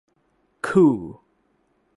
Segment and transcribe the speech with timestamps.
[0.65, 0.97] คูล